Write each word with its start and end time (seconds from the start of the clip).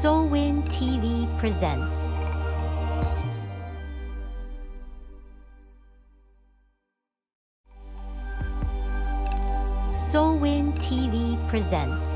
SOLWIN 0.00 0.62
TV 0.68 1.26
presents. 1.40 1.98
SOLWIN 10.12 10.72
TV 10.74 11.36
presents. 11.48 12.06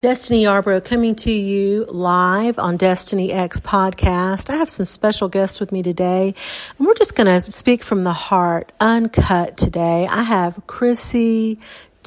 Destiny 0.00 0.44
Yarbrough 0.44 0.84
coming 0.84 1.16
to 1.16 1.32
you 1.32 1.86
live 1.86 2.60
on 2.60 2.76
Destiny 2.76 3.32
X 3.32 3.58
podcast. 3.58 4.48
I 4.48 4.54
have 4.54 4.70
some 4.70 4.86
special 4.86 5.28
guests 5.28 5.58
with 5.58 5.72
me 5.72 5.82
today, 5.82 6.36
and 6.78 6.86
we're 6.86 6.94
just 6.94 7.16
going 7.16 7.26
to 7.26 7.40
speak 7.40 7.82
from 7.82 8.04
the 8.04 8.12
heart, 8.12 8.70
uncut 8.78 9.56
today. 9.56 10.06
I 10.08 10.22
have 10.22 10.64
Chrissy 10.68 11.58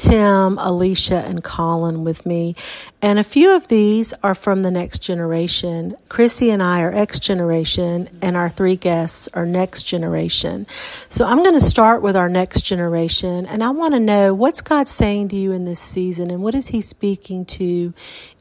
Tim, 0.01 0.57
Alicia, 0.57 1.17
and 1.27 1.43
Colin 1.43 2.03
with 2.03 2.25
me. 2.25 2.55
And 3.03 3.19
a 3.19 3.23
few 3.23 3.55
of 3.55 3.67
these 3.67 4.15
are 4.23 4.33
from 4.33 4.63
the 4.63 4.71
next 4.71 4.99
generation. 4.99 5.95
Chrissy 6.09 6.49
and 6.49 6.63
I 6.63 6.81
are 6.81 6.91
X 6.91 7.19
generation, 7.19 8.09
and 8.19 8.35
our 8.35 8.49
three 8.49 8.75
guests 8.75 9.29
are 9.35 9.45
next 9.45 9.83
generation. 9.83 10.65
So 11.11 11.23
I'm 11.23 11.43
going 11.43 11.53
to 11.53 11.61
start 11.61 12.01
with 12.01 12.15
our 12.15 12.29
next 12.29 12.61
generation, 12.61 13.45
and 13.45 13.63
I 13.63 13.69
want 13.69 13.93
to 13.93 13.99
know 13.99 14.33
what's 14.33 14.61
God 14.61 14.89
saying 14.89 15.29
to 15.29 15.35
you 15.35 15.51
in 15.51 15.65
this 15.65 15.79
season, 15.79 16.31
and 16.31 16.41
what 16.41 16.55
is 16.55 16.69
He 16.69 16.81
speaking 16.81 17.45
to 17.45 17.93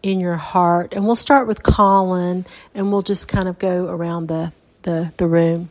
in 0.02 0.18
your 0.18 0.36
heart. 0.36 0.94
And 0.94 1.04
we'll 1.04 1.14
start 1.14 1.46
with 1.46 1.62
Colin, 1.62 2.46
and 2.74 2.90
we'll 2.90 3.02
just 3.02 3.28
kind 3.28 3.48
of 3.48 3.58
go 3.58 3.86
around 3.86 4.28
the, 4.28 4.54
the, 4.82 5.12
the 5.18 5.26
room. 5.26 5.68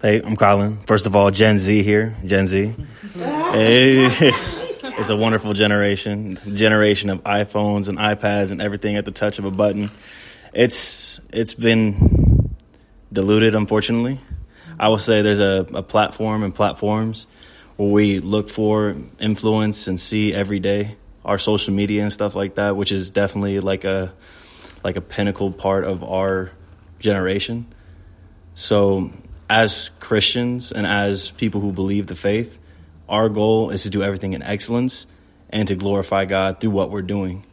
Hey, 0.00 0.22
I'm 0.22 0.36
Colin. 0.36 0.78
First 0.86 1.06
of 1.06 1.16
all, 1.16 1.32
Gen 1.32 1.58
Z 1.58 1.82
here. 1.82 2.14
Gen 2.24 2.46
Z. 2.46 2.72
Hey. 3.16 4.06
it's 4.96 5.08
a 5.08 5.16
wonderful 5.16 5.54
generation. 5.54 6.38
Generation 6.54 7.10
of 7.10 7.24
iPhones 7.24 7.88
and 7.88 7.98
iPads 7.98 8.52
and 8.52 8.62
everything 8.62 8.96
at 8.96 9.04
the 9.04 9.10
touch 9.10 9.40
of 9.40 9.44
a 9.44 9.50
button. 9.50 9.90
It's 10.54 11.20
it's 11.32 11.54
been 11.54 12.54
diluted, 13.12 13.56
unfortunately. 13.56 14.20
I 14.78 14.86
will 14.86 14.98
say 14.98 15.22
there's 15.22 15.40
a, 15.40 15.66
a 15.74 15.82
platform 15.82 16.44
and 16.44 16.54
platforms 16.54 17.26
where 17.74 17.90
we 17.90 18.20
look 18.20 18.50
for 18.50 18.94
influence 19.18 19.88
and 19.88 19.98
see 19.98 20.32
every 20.32 20.60
day 20.60 20.96
our 21.24 21.38
social 21.38 21.74
media 21.74 22.02
and 22.02 22.12
stuff 22.12 22.36
like 22.36 22.54
that, 22.54 22.76
which 22.76 22.92
is 22.92 23.10
definitely 23.10 23.58
like 23.58 23.82
a 23.82 24.12
like 24.84 24.94
a 24.94 25.00
pinnacle 25.00 25.50
part 25.50 25.82
of 25.82 26.04
our 26.04 26.52
generation. 27.00 27.66
So 28.54 29.10
as 29.48 29.90
Christians 30.00 30.72
and 30.72 30.86
as 30.86 31.30
people 31.30 31.60
who 31.60 31.72
believe 31.72 32.06
the 32.06 32.14
faith, 32.14 32.58
our 33.08 33.28
goal 33.28 33.70
is 33.70 33.84
to 33.84 33.90
do 33.90 34.02
everything 34.02 34.34
in 34.34 34.42
excellence 34.42 35.06
and 35.50 35.66
to 35.68 35.74
glorify 35.74 36.26
God 36.26 36.60
through 36.60 36.70
what 36.70 36.90
we're 36.90 37.02
doing. 37.02 37.44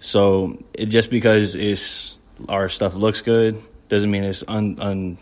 So 0.00 0.62
it, 0.74 0.86
just 0.86 1.10
because 1.10 1.54
it's 1.54 2.18
our 2.48 2.68
stuff 2.68 2.94
looks 2.94 3.22
good 3.22 3.60
doesn't 3.88 4.10
mean 4.10 4.24
it's 4.24 4.44
un, 4.46 4.78
un, 4.80 5.18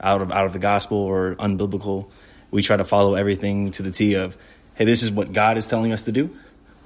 out 0.00 0.22
of 0.22 0.30
out 0.30 0.46
of 0.46 0.52
the 0.52 0.60
gospel 0.60 0.98
or 0.98 1.34
unbiblical. 1.34 2.08
We 2.50 2.62
try 2.62 2.76
to 2.76 2.84
follow 2.84 3.14
everything 3.14 3.72
to 3.72 3.82
the 3.82 3.90
T 3.90 4.14
of, 4.14 4.36
hey, 4.74 4.84
this 4.84 5.02
is 5.02 5.10
what 5.10 5.32
God 5.32 5.58
is 5.58 5.68
telling 5.68 5.92
us 5.92 6.02
to 6.02 6.12
do. 6.12 6.34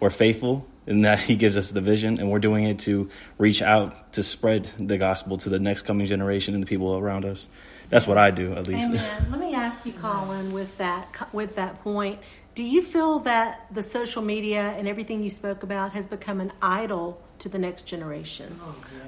We're 0.01 0.11
faithful 0.11 0.67
in 0.87 1.03
that 1.03 1.21
He 1.21 1.37
gives 1.37 1.57
us 1.57 1.71
the 1.71 1.81
vision, 1.81 2.19
and 2.19 2.31
we're 2.31 2.39
doing 2.39 2.65
it 2.65 2.81
to 2.81 3.09
reach 3.39 3.63
out 3.63 4.13
to 4.15 4.23
spread 4.23 4.65
the 4.79 4.99
gospel 4.99 5.39
to 5.39 5.49
the 5.49 5.59
next 5.59 5.83
coming 5.83 6.07
generation 6.07 6.55
and 6.55 6.63
the 6.63 6.67
people 6.67 6.97
around 6.97 7.25
us 7.25 7.49
that's 7.93 8.07
what 8.07 8.17
I 8.17 8.31
do 8.31 8.55
at 8.55 8.67
least. 8.67 8.89
Amen. 8.89 9.27
Let 9.31 9.39
me 9.39 9.55
ask 9.55 9.85
you, 9.85 9.93
Colin, 9.93 10.53
with 10.53 10.79
that 10.79 11.29
with 11.35 11.57
that 11.57 11.83
point, 11.83 12.19
do 12.55 12.63
you 12.63 12.81
feel 12.81 13.19
that 13.21 13.67
the 13.71 13.83
social 13.83 14.23
media 14.23 14.75
and 14.79 14.89
everything 14.89 15.23
you 15.23 15.29
spoke 15.29 15.63
about 15.63 15.93
has 15.93 16.07
become 16.07 16.41
an 16.41 16.53
idol 16.63 17.21
to 17.41 17.51
the 17.51 17.59
next 17.59 17.83
generation? 17.83 18.59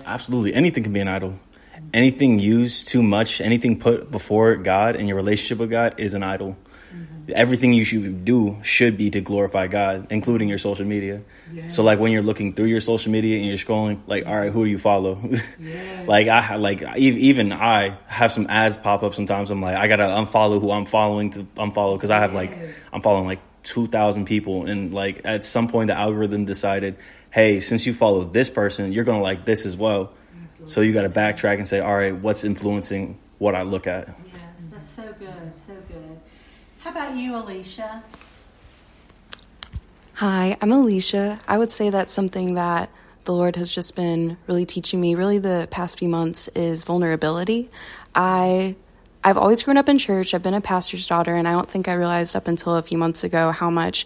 Absolutely, 0.04 0.52
anything 0.52 0.84
can 0.84 0.92
be 0.92 1.00
an 1.00 1.08
idol. 1.08 1.38
Anything 1.94 2.38
used 2.38 2.88
too 2.88 3.02
much, 3.02 3.40
anything 3.40 3.80
put 3.80 4.10
before 4.10 4.54
God 4.56 4.96
and 4.96 5.08
your 5.08 5.16
relationship 5.16 5.58
with 5.58 5.70
God 5.70 5.94
is 5.96 6.12
an 6.12 6.22
idol 6.22 6.56
everything 7.28 7.72
you 7.72 7.84
should 7.84 8.24
do 8.24 8.58
should 8.62 8.96
be 8.96 9.10
to 9.10 9.20
glorify 9.20 9.66
God, 9.66 10.06
including 10.10 10.48
your 10.48 10.58
social 10.58 10.84
media. 10.84 11.22
So 11.66 11.82
like 11.82 11.98
when 11.98 12.12
you're 12.12 12.22
looking 12.22 12.52
through 12.54 12.66
your 12.66 12.80
social 12.80 13.10
media 13.10 13.36
and 13.36 13.46
you're 13.46 13.56
scrolling, 13.56 14.00
like, 14.06 14.26
all 14.26 14.36
right, 14.36 14.52
who 14.52 14.64
do 14.64 14.70
you 14.70 14.78
follow? 14.78 15.18
like 16.06 16.28
I 16.28 16.56
like 16.56 16.82
even 16.96 17.52
I 17.52 17.96
have 18.06 18.30
some 18.32 18.46
ads 18.48 18.76
pop 18.76 19.02
up 19.02 19.14
sometimes. 19.14 19.50
I'm 19.50 19.62
like, 19.62 19.76
I 19.76 19.86
gotta 19.88 20.04
unfollow 20.04 20.60
who 20.60 20.70
I'm 20.70 20.86
following 20.86 21.30
to 21.30 21.44
unfollow 21.56 21.96
because 21.96 22.10
I 22.10 22.18
have 22.18 22.34
like 22.34 22.58
I'm 22.92 23.00
following 23.00 23.26
like 23.26 23.40
two 23.62 23.86
thousand 23.86 24.26
people, 24.26 24.66
and 24.66 24.92
like 24.92 25.22
at 25.24 25.42
some 25.42 25.68
point 25.68 25.88
the 25.88 25.94
algorithm 25.94 26.44
decided, 26.44 26.96
hey, 27.30 27.60
since 27.60 27.86
you 27.86 27.94
follow 27.94 28.24
this 28.24 28.50
person, 28.50 28.92
you're 28.92 29.04
gonna 29.04 29.22
like 29.22 29.44
this 29.44 29.64
as 29.64 29.76
well. 29.76 30.12
Absolutely. 30.44 30.72
So 30.72 30.80
you 30.82 30.92
got 30.92 31.02
to 31.02 31.10
backtrack 31.10 31.56
and 31.56 31.66
say, 31.66 31.80
all 31.80 31.94
right, 31.94 32.14
what's 32.14 32.44
influencing 32.44 33.18
what 33.38 33.54
I 33.54 33.62
look 33.62 33.86
at? 33.86 34.08
How 36.84 36.90
about 36.90 37.16
you, 37.16 37.34
Alicia? 37.34 38.02
Hi, 40.16 40.54
I'm 40.60 40.70
Alicia. 40.70 41.40
I 41.48 41.56
would 41.56 41.70
say 41.70 41.88
that 41.88 42.10
something 42.10 42.56
that 42.56 42.90
the 43.24 43.32
Lord 43.32 43.56
has 43.56 43.72
just 43.72 43.96
been 43.96 44.36
really 44.46 44.66
teaching 44.66 45.00
me, 45.00 45.14
really 45.14 45.38
the 45.38 45.66
past 45.70 45.98
few 45.98 46.10
months, 46.10 46.48
is 46.48 46.84
vulnerability. 46.84 47.70
I 48.14 48.76
I've 49.24 49.38
always 49.38 49.62
grown 49.62 49.78
up 49.78 49.88
in 49.88 49.96
church. 49.96 50.34
I've 50.34 50.42
been 50.42 50.52
a 50.52 50.60
pastor's 50.60 51.06
daughter, 51.06 51.34
and 51.34 51.48
I 51.48 51.52
don't 51.52 51.70
think 51.70 51.88
I 51.88 51.94
realized 51.94 52.36
up 52.36 52.48
until 52.48 52.76
a 52.76 52.82
few 52.82 52.98
months 52.98 53.24
ago 53.24 53.50
how 53.50 53.70
much 53.70 54.04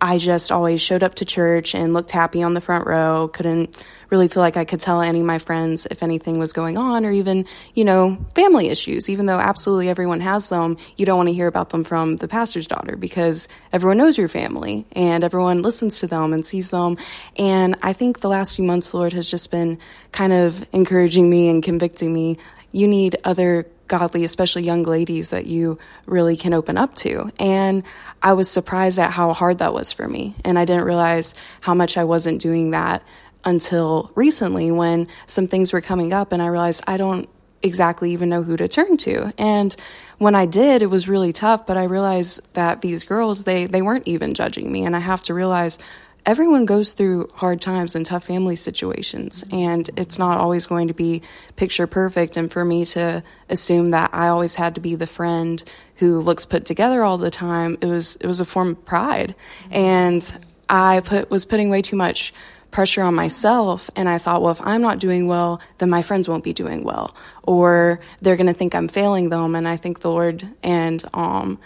I 0.00 0.18
just 0.18 0.50
always 0.50 0.80
showed 0.80 1.02
up 1.02 1.16
to 1.16 1.24
church 1.24 1.74
and 1.74 1.92
looked 1.92 2.10
happy 2.10 2.42
on 2.42 2.54
the 2.54 2.60
front 2.60 2.86
row, 2.86 3.28
couldn't 3.28 3.76
really 4.08 4.28
feel 4.28 4.42
like 4.42 4.56
I 4.56 4.64
could 4.64 4.80
tell 4.80 5.02
any 5.02 5.20
of 5.20 5.26
my 5.26 5.38
friends 5.38 5.86
if 5.90 6.02
anything 6.02 6.38
was 6.38 6.52
going 6.52 6.78
on 6.78 7.04
or 7.04 7.10
even, 7.10 7.44
you 7.74 7.84
know, 7.84 8.18
family 8.34 8.68
issues. 8.68 9.08
Even 9.08 9.26
though 9.26 9.38
absolutely 9.38 9.88
everyone 9.88 10.20
has 10.20 10.48
them, 10.48 10.78
you 10.96 11.06
don't 11.06 11.16
want 11.16 11.28
to 11.28 11.34
hear 11.34 11.46
about 11.46 11.68
them 11.68 11.84
from 11.84 12.16
the 12.16 12.28
pastor's 12.28 12.66
daughter 12.66 12.96
because 12.96 13.46
everyone 13.72 13.98
knows 13.98 14.16
your 14.16 14.28
family 14.28 14.86
and 14.92 15.22
everyone 15.22 15.62
listens 15.62 16.00
to 16.00 16.06
them 16.06 16.32
and 16.32 16.44
sees 16.44 16.70
them. 16.70 16.96
And 17.36 17.76
I 17.82 17.92
think 17.92 18.20
the 18.20 18.28
last 18.28 18.56
few 18.56 18.64
months, 18.64 18.94
Lord 18.94 19.12
has 19.12 19.30
just 19.30 19.50
been 19.50 19.78
kind 20.12 20.32
of 20.32 20.66
encouraging 20.72 21.28
me 21.28 21.48
and 21.48 21.62
convicting 21.62 22.12
me. 22.12 22.38
You 22.72 22.88
need 22.88 23.16
other 23.24 23.66
godly, 23.90 24.24
especially 24.24 24.62
young 24.62 24.84
ladies 24.84 25.30
that 25.30 25.44
you 25.44 25.78
really 26.06 26.36
can 26.36 26.54
open 26.54 26.78
up 26.78 26.94
to. 26.94 27.30
And 27.38 27.82
I 28.22 28.32
was 28.32 28.48
surprised 28.48 28.98
at 28.98 29.10
how 29.10 29.34
hard 29.34 29.58
that 29.58 29.74
was 29.74 29.92
for 29.92 30.08
me. 30.08 30.34
And 30.44 30.58
I 30.58 30.64
didn't 30.64 30.84
realize 30.84 31.34
how 31.60 31.74
much 31.74 31.98
I 31.98 32.04
wasn't 32.04 32.40
doing 32.40 32.70
that 32.70 33.02
until 33.44 34.10
recently 34.14 34.70
when 34.70 35.08
some 35.26 35.48
things 35.48 35.72
were 35.72 35.80
coming 35.80 36.12
up 36.12 36.32
and 36.32 36.40
I 36.40 36.46
realized 36.46 36.84
I 36.86 36.96
don't 36.96 37.28
exactly 37.62 38.12
even 38.12 38.28
know 38.28 38.42
who 38.42 38.56
to 38.56 38.68
turn 38.68 38.96
to. 38.98 39.32
And 39.36 39.74
when 40.18 40.34
I 40.34 40.46
did, 40.46 40.82
it 40.82 40.86
was 40.86 41.08
really 41.08 41.32
tough, 41.32 41.66
but 41.66 41.76
I 41.76 41.84
realized 41.84 42.40
that 42.54 42.80
these 42.80 43.04
girls, 43.04 43.44
they, 43.44 43.66
they 43.66 43.82
weren't 43.82 44.08
even 44.08 44.34
judging 44.34 44.70
me. 44.70 44.84
And 44.84 44.94
I 44.96 45.00
have 45.00 45.22
to 45.24 45.34
realize 45.34 45.78
everyone 46.26 46.66
goes 46.66 46.92
through 46.92 47.28
hard 47.34 47.60
times 47.60 47.96
and 47.96 48.04
tough 48.04 48.24
family 48.24 48.56
situations 48.56 49.44
and 49.50 49.88
it's 49.96 50.18
not 50.18 50.38
always 50.38 50.66
going 50.66 50.88
to 50.88 50.94
be 50.94 51.22
picture 51.56 51.86
perfect. 51.86 52.36
And 52.36 52.50
for 52.50 52.64
me 52.64 52.84
to 52.86 53.22
assume 53.48 53.90
that 53.90 54.10
I 54.12 54.28
always 54.28 54.54
had 54.54 54.74
to 54.74 54.80
be 54.80 54.94
the 54.94 55.06
friend 55.06 55.62
who 55.96 56.20
looks 56.20 56.44
put 56.44 56.64
together 56.64 57.02
all 57.02 57.18
the 57.18 57.30
time 57.30 57.78
it 57.80 57.86
was 57.86 58.16
it 58.16 58.26
was 58.26 58.40
a 58.40 58.44
form 58.44 58.70
of 58.70 58.84
pride. 58.84 59.34
And 59.70 60.22
I 60.68 61.00
put 61.00 61.30
was 61.30 61.44
putting 61.44 61.70
way 61.70 61.82
too 61.82 61.96
much 61.96 62.32
pressure 62.70 63.02
on 63.02 63.14
myself 63.14 63.90
and 63.96 64.08
I 64.08 64.18
thought 64.18 64.42
well 64.42 64.52
if 64.52 64.60
I'm 64.60 64.80
not 64.80 65.00
doing 65.00 65.26
well 65.26 65.60
then 65.78 65.90
my 65.90 66.02
friends 66.02 66.28
won't 66.28 66.44
be 66.44 66.52
doing 66.52 66.84
well 66.84 67.16
or 67.42 67.98
they're 68.22 68.36
going 68.36 68.46
to 68.46 68.54
think 68.54 68.74
I'm 68.74 68.88
failing 68.88 69.30
them. 69.30 69.54
And 69.54 69.66
I 69.66 69.76
think 69.76 70.00
the 70.00 70.10
Lord 70.10 70.46
and 70.62 71.02
um 71.14 71.58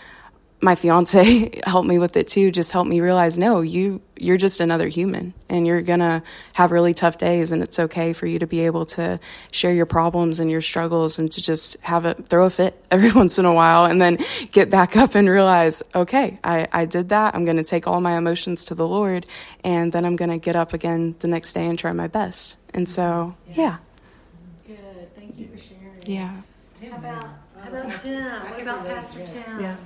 my 0.65 0.75
fiance 0.75 1.61
helped 1.67 1.87
me 1.87 1.99
with 1.99 2.17
it 2.17 2.27
too 2.27 2.51
just 2.51 2.73
helped 2.73 2.89
me 2.89 3.01
realize 3.01 3.37
no 3.37 3.61
you 3.61 4.01
you're 4.17 4.39
just 4.39 4.61
another 4.61 4.89
human 4.89 5.35
and 5.49 5.67
you're 5.67 5.83
gonna 5.83 6.23
have 6.55 6.73
really 6.73 6.95
tough 6.95 7.19
days 7.19 7.53
and 7.53 7.63
it's 7.63 7.79
okay 7.79 8.15
for 8.15 8.27
you 8.27 8.39
to 8.39 8.47
be 8.47 8.61
able 8.61 8.87
to 8.87 9.21
share 9.53 9.73
your 9.73 9.85
problems 9.85 10.41
and 10.41 10.51
your 10.51 10.63
struggles 10.63 11.19
and 11.19 11.31
to 11.31 11.43
just 11.43 11.77
have 11.83 12.07
a 12.07 12.15
throw 12.15 12.47
a 12.47 12.51
fit 12.51 12.83
every 12.91 13.13
once 13.13 13.39
in 13.39 13.45
a 13.45 13.53
while 13.53 13.85
and 13.85 14.01
then 14.01 14.19
get 14.53 14.71
back 14.71 14.97
up 14.97 15.15
and 15.15 15.29
realize 15.29 15.83
okay 15.95 16.39
i, 16.43 16.67
I 16.73 16.85
did 16.87 17.11
that. 17.11 17.35
I'm 17.35 17.45
gonna 17.45 17.65
take 17.65 17.87
all 17.87 18.01
my 18.01 18.17
emotions 18.17 18.65
to 18.67 18.75
the 18.75 18.89
lord 18.89 19.27
and 19.63 19.93
then 19.93 20.05
i'm 20.05 20.17
gonna 20.17 20.39
get 20.39 20.57
up 20.57 20.73
again 20.73 21.15
the 21.19 21.29
next 21.29 21.53
day 21.53 21.67
and 21.67 21.79
try 21.79 21.93
my 21.93 22.09
best. 22.09 22.57
And 22.73 22.89
so 22.89 23.37
yeah, 23.49 23.55
yeah. 23.55 23.77
good. 24.67 25.15
Thank 25.15 25.39
you 25.39 25.49
for 25.49 25.59
sharing. 25.59 26.03
Yeah. 26.07 26.41
How 26.91 26.97
about 26.97 27.27
how 27.61 27.71
about 27.71 28.01
tim? 28.01 28.25
What 28.51 28.63
about 28.63 28.87
pastor 28.87 29.27
tim? 29.27 29.61
Yeah 29.61 29.77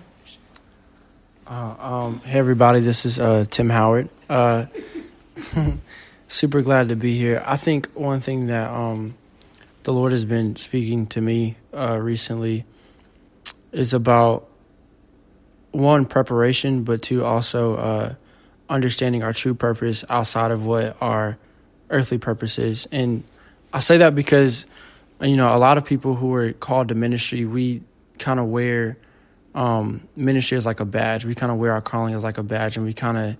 uh, 1.48 1.74
um, 1.78 2.20
hey 2.20 2.38
everybody, 2.38 2.80
this 2.80 3.06
is 3.06 3.18
uh, 3.18 3.46
Tim 3.48 3.70
Howard. 3.70 4.10
Uh, 4.28 4.66
super 6.28 6.60
glad 6.60 6.90
to 6.90 6.96
be 6.96 7.16
here. 7.16 7.42
I 7.46 7.56
think 7.56 7.88
one 7.94 8.20
thing 8.20 8.46
that 8.48 8.70
um, 8.70 9.14
the 9.84 9.92
Lord 9.92 10.12
has 10.12 10.24
been 10.24 10.56
speaking 10.56 11.06
to 11.08 11.20
me 11.20 11.56
uh, 11.74 11.96
recently 11.98 12.66
is 13.72 13.94
about 13.94 14.46
one 15.70 16.04
preparation, 16.04 16.82
but 16.82 17.00
two 17.00 17.24
also 17.24 17.76
uh, 17.76 18.14
understanding 18.68 19.22
our 19.22 19.32
true 19.32 19.54
purpose 19.54 20.04
outside 20.10 20.50
of 20.50 20.66
what 20.66 20.96
our 21.00 21.38
earthly 21.88 22.18
purpose 22.18 22.58
is. 22.58 22.86
And 22.92 23.24
I 23.72 23.78
say 23.78 23.96
that 23.98 24.14
because 24.14 24.66
you 25.20 25.36
know 25.36 25.54
a 25.54 25.56
lot 25.56 25.78
of 25.78 25.86
people 25.86 26.14
who 26.14 26.34
are 26.34 26.52
called 26.52 26.88
to 26.88 26.94
ministry, 26.94 27.46
we 27.46 27.80
kind 28.18 28.38
of 28.38 28.46
wear 28.46 28.98
um, 29.54 30.06
ministry 30.16 30.56
as 30.56 30.66
like 30.66 30.80
a 30.80 30.84
badge. 30.84 31.24
We 31.24 31.34
kind 31.34 31.52
of 31.52 31.58
wear 31.58 31.72
our 31.72 31.80
calling 31.80 32.14
as 32.14 32.24
like 32.24 32.38
a 32.38 32.42
badge, 32.42 32.76
and 32.76 32.86
we 32.86 32.92
kind 32.92 33.16
of 33.16 33.36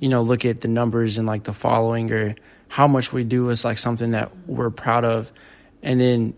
you 0.00 0.08
know 0.08 0.22
look 0.22 0.44
at 0.44 0.60
the 0.60 0.68
numbers 0.68 1.18
and 1.18 1.26
like 1.26 1.44
the 1.44 1.52
following 1.52 2.12
or 2.12 2.36
how 2.68 2.86
much 2.86 3.12
we 3.12 3.24
do 3.24 3.48
is 3.50 3.64
like 3.64 3.78
something 3.78 4.12
that 4.12 4.30
we're 4.46 4.70
proud 4.70 5.04
of, 5.04 5.32
and 5.82 6.00
then 6.00 6.34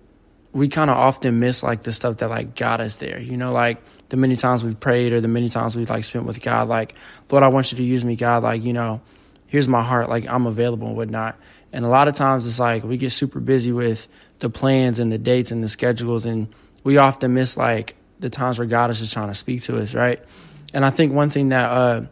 we 0.53 0.69
kind 0.69 0.91
of 0.91 0.97
often 0.97 1.39
miss 1.39 1.63
like 1.63 1.83
the 1.83 1.93
stuff 1.93 2.19
that 2.19 2.29
like 2.29 2.57
got 2.57 2.81
us 2.81 2.97
there. 2.97 3.21
You 3.21 3.37
know, 3.37 3.51
like 3.51 3.83
the 4.09 4.17
many 4.17 4.37
times 4.37 4.65
we've 4.65 4.79
prayed 4.79 5.13
or 5.13 5.21
the 5.21 5.29
many 5.29 5.49
times 5.49 5.77
we've 5.77 5.91
like 5.91 6.05
spent 6.05 6.25
with 6.25 6.43
God, 6.43 6.69
like, 6.69 6.95
Lord, 7.31 7.45
I 7.45 7.49
want 7.49 7.73
you 7.73 7.79
to 7.79 7.85
use 7.85 8.05
me, 8.05 8.17
God. 8.17 8.43
Like, 8.43 8.65
you 8.65 8.73
know, 8.73 9.01
here's 9.47 9.69
my 9.69 9.83
heart. 9.83 10.09
Like, 10.09 10.27
I'm 10.27 10.47
available 10.47 10.89
and 10.89 10.97
whatnot. 10.97 11.39
And 11.73 11.85
a 11.85 11.89
lot 11.89 12.09
of 12.09 12.15
times 12.15 12.47
it's 12.47 12.59
like 12.59 12.83
we 12.83 12.97
get 12.97 13.11
super 13.11 13.39
busy 13.39 13.71
with 13.71 14.09
the 14.41 14.51
plans 14.51 14.99
and 14.99 15.13
the 15.13 15.19
dates 15.19 15.53
and 15.53 15.63
the 15.63 15.69
schedules, 15.69 16.27
and 16.27 16.49
we 16.83 16.97
often 16.97 17.35
miss 17.35 17.57
like 17.57 17.95
the 18.21 18.31
times 18.31 18.59
where 18.59 18.67
God 18.67 18.91
is 18.91 19.01
just 19.01 19.13
trying 19.13 19.29
to 19.29 19.35
speak 19.35 19.63
to 19.63 19.79
us, 19.79 19.95
right? 19.95 20.21
And 20.73 20.85
I 20.85 20.91
think 20.91 21.13
one 21.13 21.31
thing 21.31 21.49
that 21.49 21.71
uh, 21.71 22.03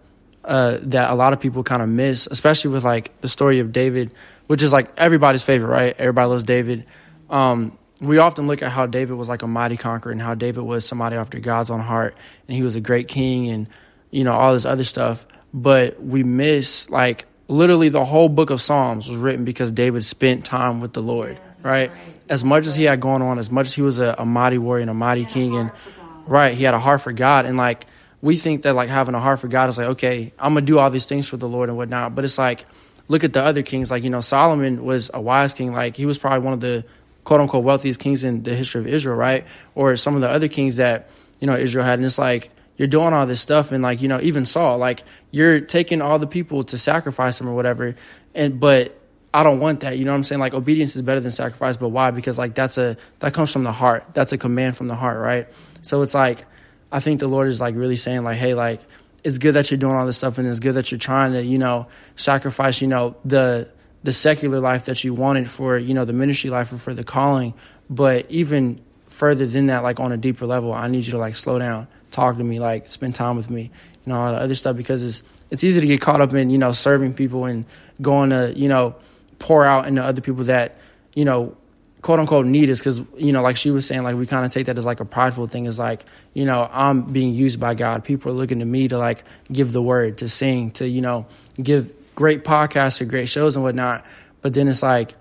uh, 0.44 0.78
that 0.82 1.10
a 1.10 1.14
lot 1.14 1.32
of 1.32 1.40
people 1.40 1.62
kind 1.62 1.82
of 1.82 1.88
miss, 1.88 2.26
especially 2.31 2.72
with 2.72 2.84
like 2.84 3.20
the 3.20 3.28
story 3.28 3.60
of 3.60 3.72
David, 3.72 4.12
which 4.46 4.62
is 4.62 4.72
like 4.72 4.90
everybody's 4.96 5.43
favorite, 5.43 5.69
right? 5.69 5.94
Everybody 5.99 6.28
loves 6.28 6.44
David. 6.44 6.87
Um, 7.31 7.78
we 8.00 8.19
often 8.19 8.46
look 8.46 8.62
at 8.62 8.70
how 8.70 8.87
David 8.87 9.14
was 9.14 9.28
like 9.28 9.43
a 9.43 9.46
mighty 9.46 9.76
conqueror 9.76 10.12
and 10.12 10.20
how 10.20 10.34
David 10.34 10.62
was 10.62 10.84
somebody 10.84 11.16
after 11.16 11.38
God's 11.40 11.70
own 11.70 11.81
heart 11.81 12.16
and 12.46 12.56
he 12.56 12.62
was 12.62 12.75
a 12.76 12.81
great 12.81 13.08
king 13.08 13.49
and 13.49 13.69
you 14.10 14.25
know 14.25 14.32
all 14.32 14.52
this 14.52 14.64
other 14.64 14.84
stuff 14.84 15.26
but 15.52 16.00
we 16.02 16.22
miss 16.22 16.88
like 16.90 17.26
literally 17.49 17.88
the 17.88 18.05
whole 18.05 18.28
book 18.28 18.50
of 18.50 18.60
Psalms 18.60 19.08
was 19.08 19.16
written 19.16 19.44
because 19.44 19.72
David 19.72 20.05
spent 20.05 20.44
time 20.44 20.81
with 20.81 20.93
the 20.93 21.02
Lord 21.02 21.32
yes, 21.32 21.64
right? 21.64 21.90
right? 21.90 21.99
as 22.28 22.44
much 22.44 22.66
as 22.66 22.76
he 22.76 22.84
had 22.84 23.00
going 23.00 23.22
on 23.22 23.38
as 23.38 23.50
much 23.50 23.66
as 23.66 23.75
he 23.75 23.82
was 23.82 23.99
a, 23.99 24.14
a 24.19 24.25
mighty 24.25 24.58
warrior 24.58 24.82
and 24.82 24.90
a 24.90 24.94
mighty 24.94 25.25
king 25.25 25.56
and 25.56 25.72
right 26.29 26.55
he 26.55 26.65
had 26.65 26.75
a 26.75 26.79
heart 26.79 27.01
for 27.01 27.13
God 27.13 27.47
and 27.47 27.57
like 27.57 27.87
we 28.21 28.37
think 28.37 28.63
that 28.63 28.75
like 28.75 28.89
having 28.89 29.15
a 29.15 29.21
heart 29.21 29.41
for 29.41 29.49
God 29.49 29.69
is 29.69 29.79
like 29.79 29.89
okay 29.89 30.33
I'm 30.39 30.55
gonna 30.55 30.67
do 30.67 30.79
all 30.79 30.91
these 30.91 31.07
things 31.07 31.29
for 31.29 31.37
the 31.37 31.49
Lord 31.49 31.69
and 31.69 31.77
whatnot 31.77 32.15
but 32.15 32.25
it's 32.25 32.39
like 32.39 32.67
look 33.09 33.25
at 33.25 33.33
the 33.33 33.43
other 33.43 33.63
kings 33.63 33.91
like 33.91 34.05
you 34.05 34.11
know 34.11 34.21
Solomon 34.21 34.85
was 34.85 35.11
a 35.13 35.21
wise 35.21 35.55
king 35.55 35.73
like 35.73 35.97
he 35.97 36.07
was 36.07 36.19
probably 36.19 36.45
one 36.45 36.53
of 36.55 36.61
the 36.61 36.85
quote 37.29 37.43
unquote 37.43 37.63
wealthiest 37.63 38.01
kings 38.01 38.25
in 38.25 38.43
the 38.43 38.55
history 38.55 38.81
of 38.81 38.87
Israel, 38.87 39.15
right? 39.15 39.47
Or 39.75 39.95
some 39.97 40.15
of 40.15 40.23
the 40.23 40.31
other 40.31 40.49
kings 40.49 40.79
that, 40.79 41.11
you 41.41 41.47
know, 41.47 41.57
Israel 41.57 41.85
had. 41.85 41.99
And 41.99 42.07
it's 42.07 42.19
like, 42.19 42.49
you're 42.79 42.89
doing 42.89 43.13
all 43.13 43.27
this 43.27 43.39
stuff 43.39 43.71
and 43.71 43.83
like, 43.83 44.01
you 44.01 44.09
know, 44.09 44.19
even 44.23 44.47
Saul, 44.47 44.79
like 44.79 45.03
you're 45.31 45.61
taking 45.61 46.01
all 46.01 46.19
the 46.19 46.27
people 46.27 46.63
to 46.65 46.79
sacrifice 46.79 47.37
them 47.37 47.47
or 47.47 47.53
whatever. 47.53 47.97
And, 48.35 48.59
but 48.59 48.99
I 49.35 49.43
don't 49.43 49.61
want 49.61 49.81
that. 49.81 49.99
You 49.99 50.07
know 50.07 50.13
what 50.13 50.17
I'm 50.17 50.25
saying? 50.25 50.41
Like 50.41 50.55
obedience 50.55 50.97
is 50.97 51.03
better 51.03 51.21
than 51.21 51.31
sacrifice, 51.31 51.77
but 51.77 51.91
why? 51.91 52.13
Because 52.13 52.39
like 52.39 52.55
that's 52.55 52.79
a, 52.79 52.97
that 53.19 53.35
comes 53.35 53.53
from 53.53 53.65
the 53.65 53.73
heart. 53.73 54.07
That's 54.15 54.33
a 54.33 54.39
command 54.39 54.79
from 54.79 54.89
the 54.89 54.95
heart, 54.95 55.21
right? 55.21 55.49
So 55.83 56.03
it's 56.03 56.15
like, 56.15 56.47
I 56.91 57.01
think 57.01 57.21
the 57.21 57.29
Lord 57.29 57.49
is 57.49 57.61
like 57.61 57.75
really 57.75 57.97
saying 57.97 58.25
like, 58.25 58.37
hey, 58.37 58.55
like, 58.55 58.81
it's 59.25 59.39
good 59.39 59.53
that 59.53 59.71
you're 59.71 59.79
doing 59.79 59.95
all 59.97 60.07
this 60.07 60.17
stuff 60.17 60.39
and 60.39 60.47
it's 60.47 60.61
good 60.61 60.75
that 60.75 60.91
you're 60.91 60.99
trying 60.99 61.33
to, 61.33 61.43
you 61.43 61.59
know, 61.59 61.89
sacrifice, 62.17 62.81
you 62.81 62.89
know, 62.89 63.17
the, 63.25 63.69
the 64.05 64.13
secular 64.13 64.61
life 64.61 64.87
that 64.87 65.03
you 65.03 65.13
wanted 65.13 65.51
for 65.51 65.77
you 65.77 65.93
know 65.93 66.05
the 66.05 66.13
ministry 66.13 66.51
life 66.51 66.73
or 66.73 66.79
for 66.79 66.95
the 66.95 67.03
calling. 67.05 67.53
But 67.91 68.31
even 68.31 68.81
further 69.09 69.47
than 69.47 69.67
that 69.67 69.83
like 69.83 69.99
on 69.99 70.13
a 70.13 70.17
deeper 70.17 70.47
level 70.47 70.73
i 70.73 70.87
need 70.87 71.05
you 71.05 71.13
to 71.13 71.19
like 71.19 71.35
slow 71.35 71.59
down 71.59 71.89
talk 72.11 72.37
to 72.37 72.45
me 72.45 72.61
like 72.61 72.89
spend 72.89 73.15
time 73.15 73.37
with 73.37 73.51
me 73.51 73.63
you 73.63 74.13
know 74.13 74.21
all 74.21 74.33
the 74.33 74.39
other 74.39 74.55
stuff 74.55 74.77
because 74.77 75.03
it's 75.03 75.23
it's 75.51 75.65
easy 75.65 75.81
to 75.81 75.87
get 75.87 76.01
caught 76.01 76.21
up 76.21 76.33
in 76.35 76.51
you 76.51 76.59
know 76.59 76.73
serving 76.73 77.13
people 77.15 77.47
and 77.47 77.65
going 78.01 78.31
to 78.31 78.53
you 78.55 78.69
know 78.69 78.95
pour 79.39 79.65
out 79.65 79.87
into 79.87 80.05
other 80.05 80.21
people 80.21 80.45
that 80.45 80.79
you 81.15 81.25
know 81.25 81.57
quote 82.03 82.21
unquote 82.21 82.47
need 82.47 82.69
is 82.69 82.79
because 82.79 83.03
you 83.17 83.33
know 83.33 83.43
like 83.43 83.56
she 83.56 83.71
was 83.71 83.87
saying 83.87 84.03
like 84.03 84.17
we 84.17 84.27
kind 84.27 84.45
of 84.47 84.53
take 84.53 84.67
that 84.67 84.79
as 84.79 84.87
like 84.87 85.00
a 85.00 85.05
prideful 85.05 85.47
thing 85.47 85.67
is 85.67 85.79
like 85.81 86.05
you 86.33 86.45
know 86.45 86.69
i'm 86.73 87.03
being 87.03 87.35
used 87.35 87.59
by 87.59 87.75
god 87.75 88.05
people 88.05 88.31
are 88.31 88.35
looking 88.35 88.61
to 88.61 88.65
me 88.65 88.87
to 88.87 88.97
like 88.97 89.25
give 89.50 89.73
the 89.73 89.83
word 89.83 90.17
to 90.19 90.29
sing 90.29 90.71
to 90.71 90.87
you 90.87 91.00
know 91.00 91.27
give 91.61 91.93
great 92.19 92.43
podcasts 92.43 93.00
or 93.00 93.05
great 93.05 93.29
shows 93.29 93.55
and 93.55 93.65
whatnot. 93.65 94.05
But 94.43 94.53
then 94.53 94.67
it's 94.67 94.83
like, 94.83 95.15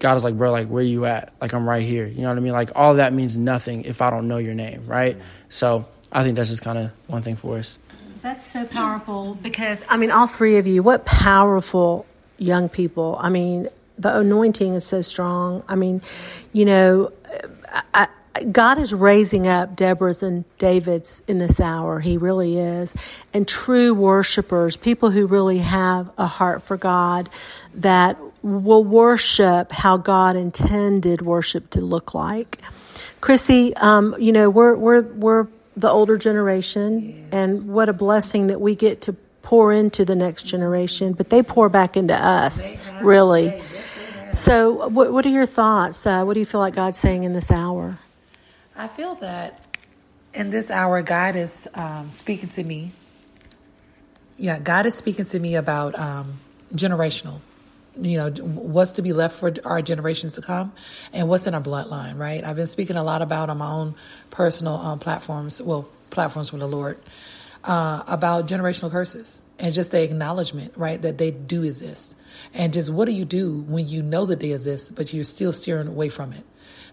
God 0.00 0.18
is 0.18 0.24
like, 0.24 0.36
bro, 0.36 0.52
like, 0.52 0.68
where 0.68 0.82
you 0.82 1.06
at? 1.06 1.32
Like, 1.40 1.54
I'm 1.54 1.66
right 1.66 1.82
here. 1.82 2.06
You 2.06 2.20
know 2.20 2.28
what 2.28 2.36
I 2.36 2.40
mean? 2.40 2.52
Like, 2.52 2.72
all 2.76 2.96
that 2.96 3.14
means 3.14 3.38
nothing 3.38 3.84
if 3.84 4.02
I 4.02 4.10
don't 4.10 4.28
know 4.28 4.36
your 4.36 4.52
name, 4.52 4.84
right? 4.86 5.16
So 5.48 5.86
I 6.12 6.22
think 6.22 6.36
that's 6.36 6.50
just 6.50 6.62
kind 6.62 6.76
of 6.76 6.92
one 7.06 7.22
thing 7.22 7.36
for 7.36 7.56
us. 7.56 7.78
That's 8.20 8.44
so 8.44 8.66
powerful 8.66 9.34
because, 9.36 9.82
I 9.88 9.96
mean, 9.96 10.10
all 10.10 10.26
three 10.26 10.58
of 10.58 10.66
you, 10.66 10.82
what 10.82 11.06
powerful 11.06 12.04
young 12.36 12.68
people. 12.68 13.16
I 13.18 13.30
mean, 13.30 13.68
the 13.98 14.18
anointing 14.18 14.74
is 14.74 14.84
so 14.84 15.02
strong. 15.02 15.62
I 15.68 15.74
mean, 15.76 16.02
you 16.52 16.64
know, 16.64 17.12
I, 17.94 18.08
God 18.50 18.78
is 18.78 18.94
raising 18.94 19.46
up 19.46 19.76
Deborah's 19.76 20.22
and 20.22 20.44
David's 20.58 21.22
in 21.28 21.38
this 21.38 21.60
hour. 21.60 22.00
He 22.00 22.16
really 22.16 22.58
is. 22.58 22.94
And 23.34 23.46
true 23.46 23.92
worshipers, 23.94 24.76
people 24.76 25.10
who 25.10 25.26
really 25.26 25.58
have 25.58 26.10
a 26.16 26.26
heart 26.26 26.62
for 26.62 26.76
God 26.76 27.28
that 27.74 28.18
will 28.42 28.84
worship 28.84 29.70
how 29.70 29.96
God 29.98 30.36
intended 30.36 31.22
worship 31.22 31.70
to 31.70 31.80
look 31.80 32.14
like. 32.14 32.58
Chrissy, 33.20 33.74
um, 33.76 34.16
you 34.18 34.32
know, 34.32 34.50
we're, 34.50 34.74
we're, 34.74 35.02
we're 35.02 35.46
the 35.76 35.88
older 35.88 36.18
generation, 36.18 37.28
and 37.32 37.68
what 37.68 37.88
a 37.88 37.92
blessing 37.92 38.48
that 38.48 38.60
we 38.60 38.74
get 38.74 39.02
to 39.02 39.16
pour 39.42 39.72
into 39.72 40.04
the 40.04 40.14
next 40.14 40.44
generation, 40.44 41.12
but 41.12 41.30
they 41.30 41.42
pour 41.42 41.68
back 41.68 41.96
into 41.96 42.14
us, 42.14 42.74
really. 43.02 43.62
So, 44.32 44.88
what, 44.88 45.12
what 45.12 45.26
are 45.26 45.30
your 45.30 45.46
thoughts? 45.46 46.06
Uh, 46.06 46.24
what 46.24 46.34
do 46.34 46.40
you 46.40 46.46
feel 46.46 46.60
like 46.60 46.74
God's 46.74 46.98
saying 46.98 47.24
in 47.24 47.34
this 47.34 47.50
hour? 47.50 47.98
I 48.74 48.88
feel 48.88 49.14
that 49.16 49.76
in 50.32 50.48
this 50.48 50.70
hour, 50.70 51.02
God 51.02 51.36
is 51.36 51.68
um, 51.74 52.10
speaking 52.10 52.48
to 52.50 52.64
me. 52.64 52.92
Yeah, 54.38 54.58
God 54.58 54.86
is 54.86 54.94
speaking 54.94 55.26
to 55.26 55.38
me 55.38 55.56
about 55.56 55.98
um, 55.98 56.40
generational. 56.74 57.40
You 58.00 58.16
know, 58.16 58.30
what's 58.30 58.92
to 58.92 59.02
be 59.02 59.12
left 59.12 59.38
for 59.38 59.52
our 59.66 59.82
generations 59.82 60.34
to 60.36 60.42
come 60.42 60.72
and 61.12 61.28
what's 61.28 61.46
in 61.46 61.54
our 61.54 61.60
bloodline, 61.60 62.18
right? 62.18 62.42
I've 62.42 62.56
been 62.56 62.66
speaking 62.66 62.96
a 62.96 63.04
lot 63.04 63.20
about 63.20 63.50
on 63.50 63.58
my 63.58 63.70
own 63.70 63.94
personal 64.30 64.74
um, 64.76 64.98
platforms, 64.98 65.60
well, 65.60 65.86
platforms 66.08 66.52
with 66.52 66.62
the 66.62 66.66
Lord, 66.66 66.98
uh, 67.64 68.02
about 68.06 68.48
generational 68.48 68.90
curses 68.90 69.42
and 69.62 69.72
just 69.72 69.92
the 69.92 70.02
acknowledgement, 70.02 70.74
right, 70.76 71.00
that 71.00 71.16
they 71.16 71.30
do 71.30 71.62
exist. 71.62 72.18
And 72.52 72.72
just 72.72 72.90
what 72.90 73.06
do 73.06 73.12
you 73.12 73.24
do 73.24 73.62
when 73.62 73.88
you 73.88 74.02
know 74.02 74.26
that 74.26 74.40
they 74.40 74.50
exist, 74.50 74.94
but 74.94 75.14
you're 75.14 75.24
still 75.24 75.52
steering 75.52 75.88
away 75.88 76.10
from 76.10 76.32
it? 76.32 76.44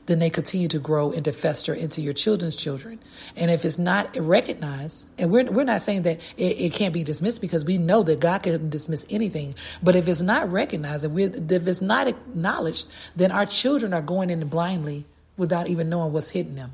then 0.09 0.17
they 0.17 0.29
continue 0.31 0.67
to 0.67 0.79
grow 0.79 1.11
and 1.11 1.23
to 1.23 1.31
fester 1.31 1.71
into 1.71 2.01
your 2.01 2.13
children's 2.13 2.55
children. 2.55 2.99
And 3.35 3.51
if 3.51 3.63
it's 3.63 3.77
not 3.77 4.17
recognized, 4.17 5.07
and 5.19 5.29
we're, 5.29 5.45
we're 5.45 5.65
not 5.65 5.83
saying 5.83 6.01
that 6.01 6.19
it, 6.35 6.59
it 6.59 6.73
can't 6.73 6.95
be 6.95 7.03
dismissed 7.03 7.41
because 7.41 7.63
we 7.63 7.77
know 7.77 8.01
that 8.01 8.19
God 8.19 8.41
can 8.41 8.71
dismiss 8.71 9.05
anything, 9.11 9.53
but 9.83 9.95
if 9.95 10.07
it's 10.07 10.21
not 10.21 10.51
recognized, 10.51 11.05
if, 11.05 11.51
if 11.51 11.67
it's 11.67 11.81
not 11.81 12.07
acknowledged, 12.07 12.87
then 13.15 13.31
our 13.31 13.45
children 13.45 13.93
are 13.93 14.01
going 14.01 14.31
in 14.31 14.47
blindly 14.47 15.05
without 15.37 15.67
even 15.67 15.89
knowing 15.89 16.11
what's 16.11 16.31
hitting 16.31 16.55
them 16.55 16.71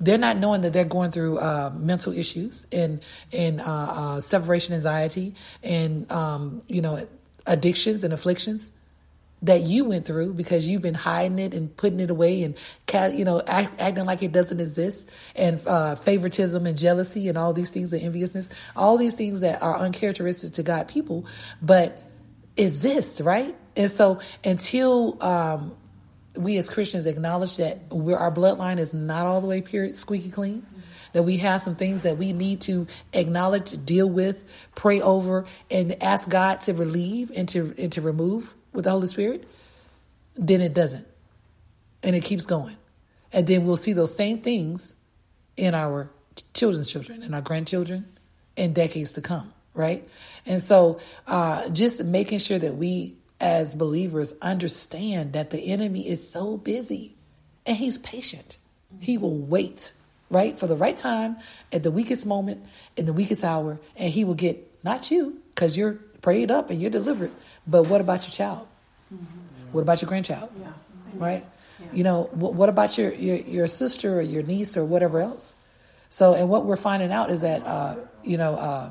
they're 0.00 0.18
not 0.18 0.36
knowing 0.36 0.62
that 0.62 0.72
they're 0.72 0.84
going 0.84 1.10
through 1.10 1.38
uh, 1.38 1.72
mental 1.76 2.12
issues 2.12 2.66
and 2.72 3.00
and 3.32 3.60
uh, 3.60 3.64
uh, 3.64 4.20
separation 4.20 4.74
anxiety 4.74 5.34
and 5.62 6.10
um, 6.10 6.62
you 6.68 6.82
know 6.82 7.06
addictions 7.46 8.04
and 8.04 8.12
afflictions 8.12 8.70
that 9.42 9.62
you 9.62 9.84
went 9.84 10.06
through 10.06 10.32
because 10.32 10.68
you've 10.68 10.82
been 10.82 10.94
hiding 10.94 11.40
it 11.40 11.52
and 11.52 11.76
putting 11.76 11.98
it 11.98 12.10
away 12.10 12.44
and 12.44 12.56
you 13.12 13.24
know 13.24 13.42
act, 13.46 13.80
acting 13.80 14.04
like 14.04 14.22
it 14.22 14.32
doesn't 14.32 14.60
exist 14.60 15.08
and 15.34 15.60
uh, 15.66 15.96
favoritism 15.96 16.66
and 16.66 16.78
jealousy 16.78 17.28
and 17.28 17.36
all 17.36 17.52
these 17.52 17.70
things 17.70 17.92
and 17.92 18.02
enviousness 18.02 18.48
all 18.76 18.96
these 18.96 19.16
things 19.16 19.40
that 19.40 19.60
are 19.62 19.76
uncharacteristic 19.78 20.52
to 20.52 20.62
god 20.62 20.86
people 20.86 21.26
but 21.60 22.00
exist 22.56 23.20
right? 23.20 23.54
And 23.76 23.90
so 23.90 24.20
until 24.44 25.22
um, 25.22 25.74
we 26.34 26.56
as 26.56 26.68
christians 26.68 27.06
acknowledge 27.06 27.56
that 27.56 27.78
our 27.90 28.32
bloodline 28.32 28.78
is 28.78 28.94
not 28.94 29.26
all 29.26 29.40
the 29.40 29.46
way 29.46 29.60
pure 29.60 29.92
squeaky 29.94 30.30
clean 30.30 30.66
that 31.12 31.24
we 31.24 31.36
have 31.36 31.60
some 31.60 31.76
things 31.76 32.04
that 32.04 32.16
we 32.16 32.32
need 32.32 32.60
to 32.60 32.86
acknowledge 33.12 33.84
deal 33.84 34.08
with 34.08 34.42
pray 34.74 35.00
over 35.00 35.44
and 35.70 36.02
ask 36.02 36.28
god 36.28 36.60
to 36.60 36.72
relieve 36.72 37.30
and 37.34 37.48
to 37.48 37.74
and 37.76 37.92
to 37.92 38.00
remove 38.00 38.54
with 38.72 38.84
the 38.84 38.90
Holy 38.90 39.06
Spirit, 39.06 39.48
then 40.34 40.60
it 40.60 40.74
doesn't. 40.74 41.06
And 42.02 42.16
it 42.16 42.24
keeps 42.24 42.46
going. 42.46 42.76
And 43.32 43.46
then 43.46 43.66
we'll 43.66 43.76
see 43.76 43.92
those 43.92 44.14
same 44.14 44.38
things 44.38 44.94
in 45.56 45.74
our 45.74 46.10
children's 46.54 46.90
children 46.90 47.22
and 47.22 47.34
our 47.34 47.40
grandchildren 47.40 48.06
in 48.56 48.72
decades 48.72 49.12
to 49.12 49.20
come, 49.20 49.52
right? 49.74 50.06
And 50.44 50.60
so 50.60 50.98
uh, 51.26 51.68
just 51.68 52.02
making 52.04 52.40
sure 52.40 52.58
that 52.58 52.76
we 52.76 53.16
as 53.42 53.74
believers 53.74 54.34
understand 54.40 55.34
that 55.34 55.50
the 55.50 55.58
enemy 55.58 56.08
is 56.08 56.26
so 56.26 56.56
busy 56.56 57.14
and 57.66 57.76
he's 57.76 57.98
patient. 57.98 58.56
He 59.00 59.18
will 59.18 59.36
wait 59.36 59.92
right? 60.32 60.58
For 60.58 60.66
the 60.66 60.76
right 60.76 60.96
time, 60.96 61.36
at 61.72 61.82
the 61.82 61.90
weakest 61.90 62.26
moment, 62.26 62.64
in 62.96 63.06
the 63.06 63.12
weakest 63.12 63.44
hour, 63.44 63.78
and 63.96 64.10
he 64.10 64.24
will 64.24 64.34
get 64.34 64.66
not 64.82 65.10
you, 65.10 65.38
because 65.54 65.76
you're 65.76 65.92
prayed 66.22 66.50
up 66.50 66.70
and 66.70 66.80
you're 66.80 66.90
delivered. 66.90 67.30
But 67.66 67.84
what 67.84 68.00
about 68.00 68.22
your 68.22 68.30
child? 68.30 68.66
Mm-hmm. 69.14 69.24
What 69.72 69.82
about 69.82 70.02
your 70.02 70.08
grandchild? 70.08 70.50
Yeah. 70.58 70.72
Right? 71.14 71.44
Yeah. 71.78 71.86
You 71.92 72.04
know, 72.04 72.30
what, 72.32 72.54
what 72.54 72.68
about 72.68 72.96
your, 72.96 73.12
your, 73.12 73.36
your 73.36 73.66
sister 73.66 74.18
or 74.18 74.22
your 74.22 74.42
niece 74.42 74.76
or 74.76 74.84
whatever 74.84 75.20
else? 75.20 75.54
So, 76.08 76.32
and 76.34 76.48
what 76.48 76.64
we're 76.64 76.76
finding 76.76 77.12
out 77.12 77.30
is 77.30 77.42
that, 77.42 77.64
uh, 77.66 77.96
you 78.24 78.38
know, 78.38 78.54
uh, 78.54 78.90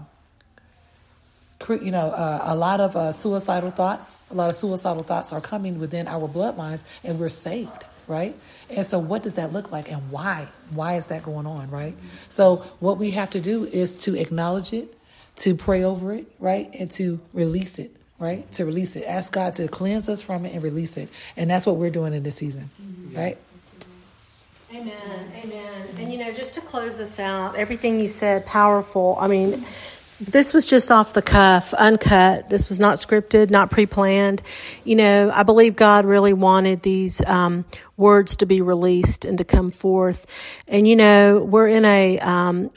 you 1.76 1.92
know, 1.92 2.08
uh, 2.08 2.42
a 2.44 2.56
lot 2.56 2.80
of 2.80 2.96
uh, 2.96 3.12
suicidal 3.12 3.72
thoughts, 3.72 4.18
a 4.30 4.36
lot 4.36 4.50
of 4.50 4.56
suicidal 4.56 5.04
thoughts 5.04 5.34
are 5.34 5.42
coming 5.42 5.80
within 5.80 6.08
our 6.08 6.28
bloodlines, 6.28 6.84
and 7.04 7.20
we're 7.20 7.30
saved, 7.30 7.86
right? 8.08 8.36
And 8.70 8.86
so, 8.86 9.00
what 9.00 9.24
does 9.24 9.36
that 9.36 9.52
look 9.52 9.72
like, 9.72 9.92
and 9.92 10.12
why? 10.12 10.48
Why 10.72 10.96
is 10.96 11.08
that 11.08 11.24
going 11.24 11.46
on, 11.46 11.70
right? 11.70 11.96
So, 12.30 12.58
what 12.80 12.98
we 12.98 13.12
have 13.12 13.32
to 13.32 13.42
do 13.42 13.66
is 13.66 13.98
to 14.06 14.16
acknowledge 14.20 14.74
it, 14.74 14.94
to 15.38 15.56
pray 15.56 15.84
over 15.84 16.14
it, 16.14 16.26
right, 16.40 16.70
and 16.78 16.90
to 16.92 17.20
release 17.34 17.80
it, 17.80 17.96
right, 18.20 18.52
to 18.54 18.66
release 18.66 18.96
it. 18.96 19.04
Ask 19.06 19.34
God 19.34 19.54
to 19.56 19.68
cleanse 19.68 20.10
us 20.10 20.22
from 20.22 20.46
it 20.46 20.54
and 20.54 20.64
release 20.64 20.98
it, 20.98 21.10
and 21.38 21.50
that's 21.50 21.66
what 21.66 21.78
we're 21.78 21.90
doing 21.90 22.14
in 22.14 22.24
this 22.24 22.36
season, 22.36 22.70
mm-hmm. 22.82 23.18
right? 23.18 23.38
Amen. 24.74 25.32
Amen. 25.36 25.88
And 25.98 26.14
you 26.14 26.18
know, 26.18 26.32
just 26.32 26.54
to 26.54 26.62
close 26.62 26.98
this 26.98 27.20
out, 27.20 27.56
everything 27.56 28.00
you 28.00 28.08
said, 28.08 28.46
powerful. 28.46 29.18
I 29.20 29.28
mean, 29.28 29.66
this 30.22 30.54
was 30.54 30.68
just 30.68 30.92
off 30.92 31.14
the 31.14 31.22
cuff, 31.22 31.74
uncut. 31.74 32.48
This 32.48 32.70
was 32.70 32.80
not 32.80 32.98
scripted, 32.98 33.50
not 33.50 33.72
pre 33.72 33.88
planned. 33.88 34.44
You 34.84 34.96
know, 34.96 35.32
I 35.34 35.42
believe 35.44 35.76
God 35.76 36.06
really 36.06 36.34
wanted 36.34 36.84
these 36.84 37.26
um, 37.26 37.66
words 37.98 38.38
to 38.38 38.46
be 38.46 38.62
released 38.62 39.26
and 39.26 39.40
to 39.40 39.44
come 39.44 39.72
forth. 39.72 40.28
And, 40.68 40.88
you 40.88 40.96
know, 40.96 41.44
we're 41.44 41.68
in 41.68 41.86
a. 41.86 42.20
Um, 42.20 42.72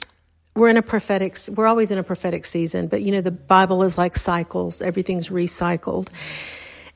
we're 0.56 0.68
in 0.68 0.76
a 0.76 0.82
prophetic, 0.82 1.36
we're 1.48 1.66
always 1.66 1.90
in 1.90 1.98
a 1.98 2.04
prophetic 2.04 2.44
season, 2.44 2.86
but 2.86 3.02
you 3.02 3.10
know, 3.10 3.20
the 3.20 3.32
Bible 3.32 3.82
is 3.82 3.98
like 3.98 4.14
cycles. 4.16 4.80
Everything's 4.80 5.28
recycled. 5.28 6.06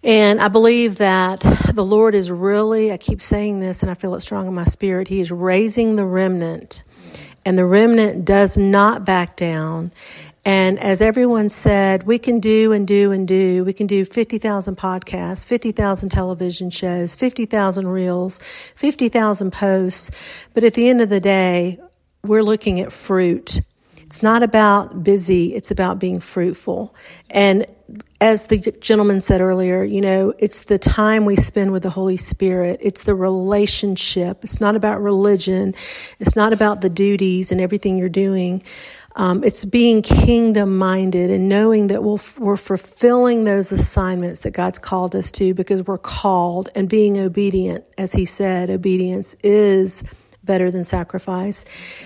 And 0.05 0.41
I 0.41 0.47
believe 0.47 0.99
that 0.99 1.41
the 1.75 1.85
Lord 1.85 2.15
is 2.15 2.31
really, 2.31 2.93
I 2.93 2.99
keep 2.99 3.21
saying 3.21 3.59
this 3.59 3.83
and 3.83 3.91
I 3.91 3.95
feel 3.95 4.15
it 4.15 4.21
strong 4.21 4.47
in 4.47 4.55
my 4.55 4.63
spirit. 4.63 5.09
He 5.09 5.21
is 5.21 5.33
raising 5.33 5.97
the 5.97 6.07
remnant 6.07 6.85
and 7.49 7.57
the 7.59 7.65
remnant 7.65 8.27
does 8.27 8.59
not 8.59 9.07
back 9.07 9.35
down. 9.35 9.91
And 10.49 10.79
as 10.79 11.03
everyone 11.03 11.51
said, 11.51 12.05
we 12.05 12.19
can 12.19 12.41
do 12.41 12.73
and 12.73 12.89
do 12.89 13.13
and 13.13 13.29
do. 13.29 13.65
We 13.67 13.75
can 13.75 13.87
do 13.87 14.07
50,000 14.07 14.79
podcasts, 14.79 15.45
50,000 15.45 16.09
television 16.09 16.71
shows, 16.71 17.15
50,000 17.17 17.87
reels, 17.87 18.41
50,000 18.75 19.53
posts. 19.53 20.11
But 20.55 20.65
at 20.65 20.73
the 20.73 20.89
end 20.89 21.03
of 21.03 21.11
the 21.11 21.21
day, 21.21 21.79
we're 22.25 22.43
looking 22.43 22.81
at 22.81 22.93
fruit. 22.93 23.61
It's 23.99 24.23
not 24.23 24.43
about 24.43 25.05
busy, 25.05 25.55
it's 25.55 25.71
about 25.71 25.99
being 25.99 26.19
fruitful. 26.19 26.95
And 27.29 27.67
as 28.23 28.47
the 28.47 28.59
gentleman 28.81 29.21
said 29.21 29.43
earlier, 29.43 29.85
you 29.85 30.01
know, 30.01 30.33
it's 30.39 30.65
the 30.65 30.79
time 30.79 31.27
we 31.27 31.37
spend 31.37 31.73
with 31.73 31.83
the 31.83 31.91
Holy 31.91 32.17
Spirit. 32.17 32.81
It's 32.83 33.05
the 33.05 33.15
relationship. 33.15 34.45
It's 34.45 34.63
not 34.63 34.77
about 34.77 35.03
religion. 35.03 35.75
It's 36.19 36.35
not 36.35 36.55
about 36.55 36.81
the 36.81 36.89
duties 36.89 37.53
and 37.53 37.61
everything 37.61 37.99
you're 37.99 38.09
doing. 38.09 38.63
Um, 39.19 39.43
it's 39.43 39.65
being 39.65 40.01
kingdom 40.01 40.79
minded 40.79 41.29
and 41.29 41.49
knowing 41.49 41.89
that 41.89 42.05
we'll, 42.05 42.21
we're 42.39 42.57
fulfilling 42.57 43.43
those 43.43 43.73
assignments 43.73 44.41
that 44.41 44.53
God's 44.53 44.79
called 44.79 45.17
us 45.17 45.33
to 45.33 45.55
because 45.55 45.85
we're 45.85 45.99
called 45.99 46.69
and 46.77 46.89
being 46.89 47.19
obedient. 47.19 47.85
As 47.99 48.13
he 48.13 48.25
said, 48.27 48.71
obedience 48.71 49.35
is 49.43 50.05
better 50.45 50.71
than 50.71 50.85
sacrifice. 50.85 51.65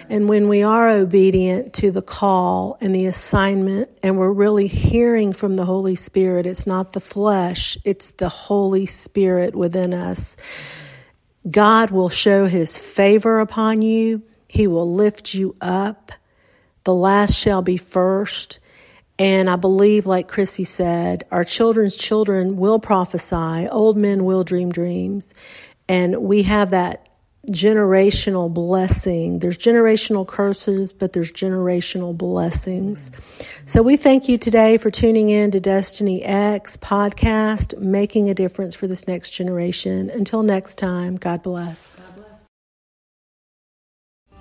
And 0.09 0.26
when 0.26 0.49
we 0.49 0.62
are 0.62 0.88
obedient 0.88 1.75
to 1.75 1.90
the 1.90 2.00
call 2.00 2.78
and 2.81 2.95
the 2.95 3.04
assignment, 3.04 3.90
and 4.02 4.16
we're 4.16 4.33
really 4.33 4.66
hearing 4.66 5.35
from 5.35 5.52
the 5.52 5.66
Holy 5.66 5.95
Spirit, 5.95 6.47
it's 6.47 6.66
not 6.66 6.95
the 6.95 7.00
flesh, 7.00 7.76
it's 7.85 8.12
the 8.12 8.31
Holy 8.31 8.87
Spirit 8.87 9.54
within 9.54 9.92
us. 9.92 10.38
God 11.49 11.90
will 11.90 12.09
show 12.09 12.47
his 12.47 12.78
favor 12.78 13.38
upon 13.38 13.83
you. 13.83 14.23
He 14.49 14.66
will 14.66 14.95
lift 14.95 15.35
you 15.35 15.54
up. 15.61 16.12
The 16.85 16.95
last 16.95 17.35
shall 17.35 17.62
be 17.62 17.77
first. 17.77 18.59
And 19.19 19.49
I 19.49 19.57
believe, 19.57 20.07
like 20.07 20.27
Chrissy 20.27 20.65
said, 20.65 21.25
our 21.31 21.45
children's 21.45 21.95
children 21.95 22.57
will 22.57 22.79
prophesy, 22.79 23.69
old 23.69 23.97
men 23.97 24.25
will 24.25 24.43
dream 24.43 24.71
dreams. 24.71 25.35
And 25.89 26.23
we 26.23 26.43
have 26.45 26.71
that 26.71 27.09
generational 27.51 28.53
blessing. 28.53 29.41
There's 29.41 29.59
generational 29.59 30.27
curses, 30.27 30.93
but 30.93 31.12
there's 31.12 31.33
generational 31.33 32.17
blessings. 32.17 33.11
So 33.67 33.83
we 33.83 33.97
thank 33.97 34.29
you 34.29 34.39
today 34.39 34.77
for 34.77 34.91
tuning 34.91 35.29
in 35.29 35.51
to 35.51 35.61
Destiny 35.61 36.23
X 36.23 36.77
podcast, 36.77 37.79
making 37.79 38.31
a 38.31 38.35
difference 38.35 38.75
for 38.75 38.87
this 38.87 39.09
next 39.09 39.31
generation. 39.31 40.09
Until 40.11 40.43
next 40.43 40.79
time, 40.79 41.17
God 41.17 41.43
bless. 41.43 42.07
God 42.07 42.17
bless. 42.17 42.29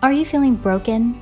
Are 0.03 0.13
you 0.13 0.25
feeling 0.25 0.55
broken? 0.55 1.21